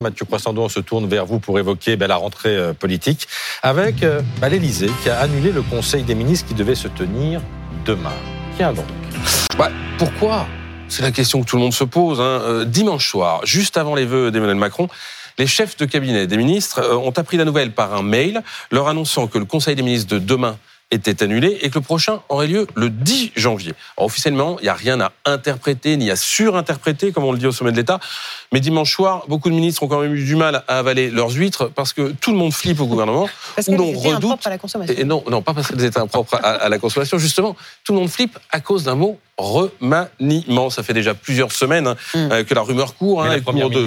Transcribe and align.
Mathieu 0.00 0.26
Croissando, 0.26 0.62
on 0.62 0.68
se 0.68 0.78
tourne 0.78 1.08
vers 1.08 1.26
vous 1.26 1.40
pour 1.40 1.58
évoquer 1.58 1.96
ben, 1.96 2.06
la 2.06 2.14
rentrée 2.14 2.56
euh, 2.56 2.72
politique 2.72 3.26
avec 3.64 4.04
euh, 4.04 4.22
ben, 4.40 4.48
l'Elysée 4.48 4.88
qui 5.02 5.10
a 5.10 5.18
annulé 5.18 5.50
le 5.50 5.60
Conseil 5.60 6.04
des 6.04 6.14
ministres 6.14 6.46
qui 6.46 6.54
devait 6.54 6.76
se 6.76 6.86
tenir 6.86 7.40
demain. 7.84 8.14
Tiens 8.56 8.72
donc. 8.72 8.86
Ouais, 9.58 9.72
pourquoi? 9.98 10.46
C'est 10.86 11.02
la 11.02 11.10
question 11.10 11.42
que 11.42 11.46
tout 11.46 11.56
le 11.56 11.62
monde 11.62 11.72
se 11.72 11.82
pose. 11.82 12.20
Hein. 12.20 12.42
Euh, 12.44 12.64
dimanche 12.64 13.10
soir, 13.10 13.44
juste 13.44 13.76
avant 13.76 13.96
les 13.96 14.04
vœux 14.04 14.30
d'Emmanuel 14.30 14.56
Macron, 14.56 14.86
les 15.36 15.48
chefs 15.48 15.76
de 15.76 15.84
cabinet 15.84 16.28
des 16.28 16.36
ministres 16.36 16.94
ont 16.94 17.10
appris 17.10 17.36
la 17.36 17.44
nouvelle 17.44 17.72
par 17.72 17.92
un 17.92 18.04
mail 18.04 18.44
leur 18.70 18.86
annonçant 18.86 19.26
que 19.26 19.38
le 19.38 19.46
Conseil 19.46 19.74
des 19.74 19.82
ministres 19.82 20.14
de 20.14 20.20
demain 20.20 20.58
était 20.90 21.22
annulé 21.22 21.58
et 21.60 21.70
que 21.70 21.74
le 21.78 21.84
prochain 21.84 22.20
aurait 22.28 22.46
lieu 22.46 22.66
le 22.74 22.88
10 22.88 23.32
janvier. 23.36 23.74
Alors, 23.96 24.06
officiellement, 24.06 24.56
il 24.60 24.64
n'y 24.64 24.68
a 24.68 24.74
rien 24.74 25.00
à 25.00 25.12
interpréter 25.26 25.96
ni 25.96 26.10
à 26.10 26.16
surinterpréter, 26.16 27.12
comme 27.12 27.24
on 27.24 27.32
le 27.32 27.38
dit 27.38 27.46
au 27.46 27.52
sommet 27.52 27.72
de 27.72 27.76
l'État. 27.76 28.00
Mais 28.52 28.60
dimanche 28.60 28.92
soir, 28.92 29.24
beaucoup 29.28 29.50
de 29.50 29.54
ministres 29.54 29.82
ont 29.82 29.88
quand 29.88 30.00
même 30.00 30.14
eu 30.14 30.24
du 30.24 30.36
mal 30.36 30.64
à 30.66 30.78
avaler 30.78 31.10
leurs 31.10 31.32
huîtres 31.32 31.68
parce 31.68 31.92
que 31.92 32.12
tout 32.12 32.32
le 32.32 32.38
monde 32.38 32.52
flippe 32.52 32.80
au 32.80 32.86
gouvernement. 32.86 33.28
Parce 33.54 33.68
étaient 33.68 33.76
redoute. 33.76 34.24
impropres 34.24 34.46
à 34.46 34.50
la 34.50 34.58
consommation. 34.58 34.94
Et 34.96 35.04
non, 35.04 35.24
non, 35.28 35.42
pas 35.42 35.52
parce 35.52 35.68
qu'elles 35.68 35.84
étaient 35.84 35.98
impropres 35.98 36.34
à, 36.34 36.38
à 36.38 36.68
la 36.68 36.78
consommation. 36.78 37.18
Justement, 37.18 37.56
tout 37.84 37.92
le 37.92 37.98
monde 37.98 38.08
flippe 38.08 38.38
à 38.50 38.60
cause 38.60 38.84
d'un 38.84 38.94
mot 38.94 39.18
remaniement. 39.38 40.70
Ça 40.70 40.82
fait 40.82 40.92
déjà 40.94 41.14
plusieurs 41.14 41.52
semaines 41.52 41.86
hein, 41.86 41.96
Mm. 42.14 42.28
euh, 42.32 42.44
que 42.44 42.54
la 42.54 42.62
rumeur 42.62 42.94
court. 42.94 43.22
Hein, 43.22 43.28
la 43.28 43.34
elle 43.34 43.42
première 43.42 43.64
court 43.70 43.80
de, 43.80 43.86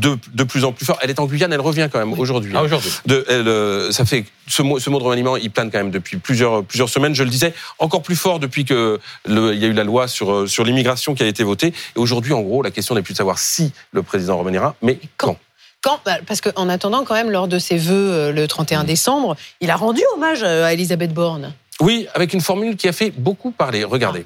de, 0.00 0.18
de 0.32 0.44
plus 0.44 0.64
en 0.64 0.72
plus 0.72 0.86
fort. 0.86 0.98
Elle 1.02 1.10
est 1.10 1.20
en 1.20 1.26
Guyane, 1.26 1.52
elle 1.52 1.60
revient 1.60 1.88
quand 1.92 1.98
même 1.98 2.12
aujourd'hui. 2.18 2.52
Ah, 2.54 2.62
aujourd'hui. 2.62 2.90
Euh, 3.10 3.90
ça 3.90 4.04
fait 4.04 4.24
ce 4.48 4.62
mot, 4.62 4.78
ce 4.78 4.90
mot 4.90 4.98
de 4.98 5.04
remaniement, 5.04 5.36
il 5.36 5.50
plane 5.50 5.70
quand 5.70 5.78
même 5.78 5.90
depuis 5.90 6.16
plusieurs 6.16 6.64
plusieurs 6.64 6.88
semaines. 6.88 7.14
Je 7.14 7.24
le 7.24 7.30
disais, 7.30 7.52
encore 7.78 8.02
plus 8.02 8.16
fort 8.16 8.38
depuis 8.38 8.64
que 8.64 9.00
le, 9.26 9.54
il 9.54 9.60
y 9.60 9.64
a 9.64 9.68
eu 9.68 9.72
la 9.72 9.84
loi 9.84 10.08
sur 10.08 10.32
euh, 10.32 10.46
sur 10.46 10.64
l'immigration 10.64 11.14
qui 11.14 11.22
a 11.22 11.26
été 11.26 11.42
votée. 11.44 11.68
Et 11.96 11.98
aujourd'hui, 11.98 12.32
en 12.32 12.40
gros, 12.42 12.62
la 12.62 12.70
question 12.70 12.94
n'est 12.94 13.02
plus 13.02 13.14
de 13.14 13.18
savoir 13.18 13.38
si 13.38 13.72
le 13.92 14.02
président 14.02 14.38
remaniera, 14.38 14.74
mais 14.82 14.98
quand. 15.16 15.36
Quand 15.82 15.98
Bah, 16.04 16.18
Parce 16.26 16.40
qu'en 16.40 16.68
attendant, 16.68 17.02
quand 17.04 17.14
même, 17.14 17.30
lors 17.32 17.48
de 17.48 17.58
ses 17.58 17.76
vœux 17.76 18.30
le 18.30 18.46
31 18.46 18.84
décembre, 18.84 19.34
il 19.60 19.68
a 19.70 19.74
rendu 19.76 20.00
hommage 20.14 20.44
à 20.44 20.72
Elisabeth 20.72 21.12
Borne. 21.12 21.52
Oui, 21.80 22.06
avec 22.14 22.32
une 22.34 22.40
formule 22.40 22.76
qui 22.76 22.86
a 22.88 22.92
fait 22.92 23.10
beaucoup 23.10 23.50
parler. 23.50 23.82
Regardez. 23.82 24.24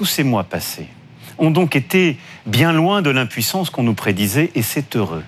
Tous 0.00 0.06
ces 0.06 0.24
mois 0.24 0.44
passés 0.44 0.86
ont 1.36 1.50
donc 1.50 1.76
été 1.76 2.16
bien 2.46 2.72
loin 2.72 3.02
de 3.02 3.10
l'impuissance 3.10 3.68
qu'on 3.68 3.82
nous 3.82 3.92
prédisait, 3.92 4.50
et 4.54 4.62
c'est 4.62 4.96
heureux. 4.96 5.24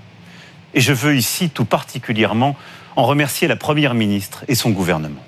Et 0.72 0.80
je 0.80 0.94
veux 0.94 1.14
ici 1.14 1.50
tout 1.50 1.66
particulièrement 1.66 2.56
en 2.96 3.04
remercier 3.04 3.48
la 3.48 3.56
Première 3.56 3.92
ministre 3.92 4.46
et 4.48 4.54
son 4.54 4.70
gouvernement. 4.70 5.20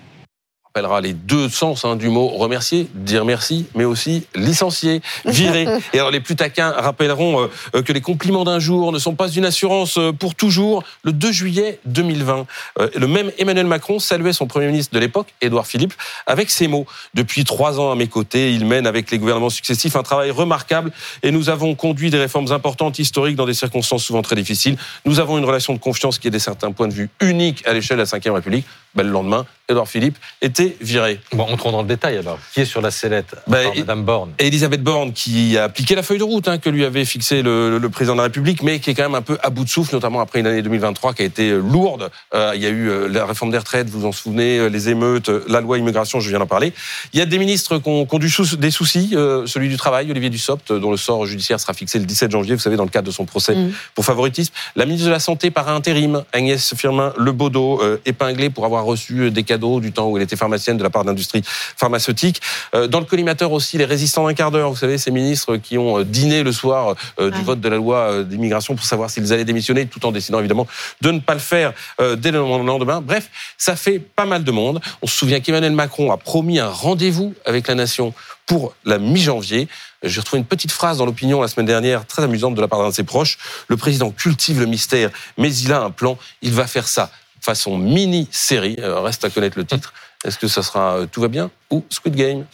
Rappellera 0.76 1.00
les 1.00 1.12
deux 1.12 1.48
sens 1.48 1.84
hein, 1.84 1.94
du 1.94 2.08
mot 2.08 2.26
remercier, 2.26 2.88
dire 2.94 3.24
merci, 3.24 3.66
mais 3.76 3.84
aussi 3.84 4.26
licencier, 4.34 5.02
virer. 5.24 5.68
Et 5.92 6.00
alors 6.00 6.10
les 6.10 6.18
plus 6.18 6.34
taquins 6.34 6.72
rappelleront 6.72 7.48
euh, 7.76 7.82
que 7.82 7.92
les 7.92 8.00
compliments 8.00 8.42
d'un 8.42 8.58
jour 8.58 8.90
ne 8.90 8.98
sont 8.98 9.14
pas 9.14 9.28
une 9.28 9.44
assurance 9.44 9.98
euh, 9.98 10.10
pour 10.10 10.34
toujours. 10.34 10.82
Le 11.04 11.12
2 11.12 11.30
juillet 11.30 11.78
2020, 11.84 12.46
euh, 12.80 12.88
le 12.96 13.06
même 13.06 13.30
Emmanuel 13.38 13.68
Macron 13.68 14.00
saluait 14.00 14.32
son 14.32 14.48
Premier 14.48 14.66
ministre 14.66 14.92
de 14.92 14.98
l'époque, 14.98 15.32
Édouard 15.40 15.68
Philippe, 15.68 15.94
avec 16.26 16.50
ces 16.50 16.66
mots. 16.66 16.86
Depuis 17.14 17.44
trois 17.44 17.78
ans 17.78 17.92
à 17.92 17.94
mes 17.94 18.08
côtés, 18.08 18.52
il 18.52 18.66
mène 18.66 18.88
avec 18.88 19.12
les 19.12 19.18
gouvernements 19.18 19.50
successifs 19.50 19.94
un 19.94 20.02
travail 20.02 20.32
remarquable 20.32 20.90
et 21.22 21.30
nous 21.30 21.50
avons 21.50 21.76
conduit 21.76 22.10
des 22.10 22.18
réformes 22.18 22.50
importantes, 22.50 22.98
historiques, 22.98 23.36
dans 23.36 23.46
des 23.46 23.54
circonstances 23.54 24.02
souvent 24.02 24.22
très 24.22 24.34
difficiles. 24.34 24.76
Nous 25.04 25.20
avons 25.20 25.38
une 25.38 25.44
relation 25.44 25.72
de 25.72 25.78
confiance 25.78 26.18
qui 26.18 26.26
est, 26.26 26.32
de 26.32 26.38
certains 26.40 26.72
points 26.72 26.88
de 26.88 26.94
vue, 26.94 27.10
unique 27.20 27.64
à 27.64 27.74
l'échelle 27.74 27.98
de 27.98 28.02
la 28.02 28.18
Ve 28.18 28.34
République. 28.34 28.66
Ben, 28.94 29.04
le 29.04 29.10
lendemain, 29.12 29.44
Édouard 29.68 29.88
Philippe 29.88 30.16
était 30.42 30.76
viré. 30.80 31.18
Bon, 31.32 31.44
entrons 31.44 31.72
dans 31.72 31.82
le 31.82 31.88
détail 31.88 32.18
alors. 32.18 32.38
Qui 32.52 32.60
est 32.60 32.64
sur 32.64 32.80
la 32.82 32.90
sellette 32.90 33.34
Ben, 33.46 33.70
Madame 33.76 34.04
Borne. 34.04 34.32
Et 34.38 34.46
Elisabeth 34.48 34.82
Borne 34.82 35.12
qui 35.12 35.56
a 35.58 35.64
appliqué 35.64 35.94
la 35.94 36.02
feuille 36.02 36.18
de 36.18 36.22
route 36.24 36.46
hein, 36.48 36.58
que 36.58 36.68
lui 36.68 36.84
avait 36.84 37.04
fixée 37.04 37.42
le, 37.42 37.78
le 37.78 37.88
président 37.90 38.12
de 38.14 38.18
la 38.18 38.24
République, 38.24 38.62
mais 38.62 38.78
qui 38.78 38.90
est 38.90 38.94
quand 38.94 39.02
même 39.04 39.14
un 39.14 39.22
peu 39.22 39.38
à 39.42 39.50
bout 39.50 39.64
de 39.64 39.68
souffle, 39.70 39.94
notamment 39.94 40.20
après 40.20 40.40
une 40.40 40.46
année 40.46 40.60
2023 40.62 41.14
qui 41.14 41.22
a 41.22 41.24
été 41.24 41.50
euh, 41.50 41.58
lourde. 41.58 42.10
Euh, 42.34 42.52
il 42.54 42.62
y 42.62 42.66
a 42.66 42.68
eu 42.68 42.88
euh, 42.88 43.08
la 43.08 43.24
réforme 43.26 43.50
des 43.50 43.58
retraites, 43.58 43.88
vous 43.88 44.00
vous 44.00 44.06
en 44.06 44.12
souvenez, 44.12 44.68
les 44.68 44.88
émeutes, 44.90 45.30
la 45.48 45.60
loi 45.60 45.78
immigration, 45.78 46.20
je 46.20 46.28
viens 46.28 46.38
d'en 46.40 46.46
parler. 46.46 46.72
Il 47.12 47.18
y 47.18 47.22
a 47.22 47.26
des 47.26 47.38
ministres 47.38 47.78
qui 47.78 47.88
ont, 47.88 48.04
qui 48.06 48.14
ont 48.14 48.18
du 48.18 48.28
sou- 48.30 48.56
des 48.56 48.70
soucis, 48.70 49.10
euh, 49.14 49.46
celui 49.46 49.68
du 49.68 49.76
travail, 49.76 50.10
Olivier 50.10 50.30
Dussopt, 50.30 50.72
dont 50.72 50.90
le 50.90 50.96
sort 50.98 51.24
judiciaire 51.26 51.58
sera 51.58 51.72
fixé 51.74 51.98
le 51.98 52.04
17 52.04 52.30
janvier, 52.30 52.54
vous 52.54 52.60
savez, 52.60 52.76
dans 52.76 52.84
le 52.84 52.90
cadre 52.90 53.06
de 53.06 53.12
son 53.12 53.24
procès 53.24 53.54
Mm. 53.54 53.72
pour 53.94 54.04
favoritisme. 54.04 54.52
La 54.76 54.84
ministre 54.84 55.06
de 55.06 55.12
la 55.12 55.20
Santé 55.20 55.50
par 55.50 55.68
intérim, 55.70 56.22
Agnès 56.32 56.74
Firmin-Lebaudot, 56.74 57.80
euh, 57.82 58.00
épinglée 58.04 58.50
pour 58.50 58.64
avoir 58.66 58.83
reçu 58.84 59.30
des 59.30 59.42
cadeaux 59.42 59.80
du 59.80 59.92
temps 59.92 60.08
où 60.08 60.16
elle 60.16 60.22
était 60.22 60.36
pharmacienne 60.36 60.76
de 60.76 60.82
la 60.82 60.90
part 60.90 61.04
d'industries 61.04 61.42
pharmaceutiques. 61.44 62.40
Euh, 62.74 62.86
dans 62.86 63.00
le 63.00 63.06
collimateur 63.06 63.52
aussi, 63.52 63.78
les 63.78 63.84
résistants 63.84 64.26
d'un 64.26 64.34
quart 64.34 64.50
d'heure, 64.50 64.70
vous 64.70 64.76
savez, 64.76 64.98
ces 64.98 65.10
ministres 65.10 65.56
qui 65.56 65.78
ont 65.78 65.98
euh, 66.00 66.04
dîné 66.04 66.42
le 66.42 66.52
soir 66.52 66.94
euh, 67.18 67.30
du 67.30 67.38
Ouais. 67.38 67.44
vote 67.44 67.60
de 67.60 67.68
la 67.68 67.76
loi 67.76 68.22
d'immigration 68.22 68.74
pour 68.76 68.86
savoir 68.86 69.10
s'ils 69.10 69.32
allaient 69.32 69.44
démissionner, 69.44 69.86
tout 69.86 70.06
en 70.06 70.12
décidant 70.12 70.38
évidemment 70.38 70.66
de 71.00 71.10
ne 71.10 71.18
pas 71.18 71.34
le 71.34 71.40
faire 71.40 71.72
dès 72.16 72.30
le 72.30 72.38
lendemain. 72.38 73.00
Bref, 73.00 73.28
ça 73.58 73.76
fait 73.76 73.98
pas 73.98 74.24
mal 74.24 74.44
de 74.44 74.50
monde. 74.50 74.80
On 75.02 75.06
se 75.06 75.16
souvient 75.16 75.40
qu'Emmanuel 75.40 75.72
Macron 75.72 76.12
a 76.12 76.16
promis 76.16 76.58
un 76.58 76.68
rendez-vous 76.68 77.34
avec 77.44 77.68
la 77.68 77.74
nation 77.74 78.14
pour 78.46 78.74
la 78.84 78.98
mi-janvier. 78.98 79.68
J'ai 80.02 80.20
retrouvé 80.20 80.38
une 80.40 80.46
petite 80.46 80.70
phrase 80.72 80.98
dans 80.98 81.06
l'opinion 81.06 81.40
la 81.40 81.48
semaine 81.48 81.66
dernière, 81.66 82.06
très 82.06 82.22
amusante 82.22 82.54
de 82.54 82.60
la 82.60 82.68
part 82.68 82.80
d'un 82.80 82.90
de 82.90 82.94
ses 82.94 83.04
proches. 83.04 83.38
Le 83.68 83.76
président 83.76 84.10
cultive 84.10 84.60
le 84.60 84.66
mystère, 84.66 85.10
mais 85.38 85.54
il 85.54 85.72
a 85.72 85.80
un 85.82 85.90
plan. 85.90 86.18
Il 86.42 86.52
va 86.52 86.66
faire 86.66 86.86
ça 86.88 87.10
façon 87.44 87.76
mini-série. 87.76 88.76
Euh, 88.80 89.00
Reste 89.00 89.24
à 89.24 89.30
connaître 89.30 89.58
le 89.58 89.66
titre. 89.66 89.92
Est-ce 90.24 90.38
que 90.38 90.48
ça 90.48 90.62
sera 90.62 90.96
euh, 90.96 91.06
Tout 91.06 91.20
va 91.20 91.28
bien 91.28 91.50
ou 91.70 91.84
Squid 91.90 92.16
Game? 92.16 92.46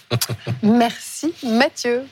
Merci, 0.63 1.33
Mathieu. 1.45 2.05